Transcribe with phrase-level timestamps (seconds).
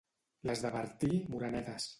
[0.51, 1.89] Les de Bertí, morenetes.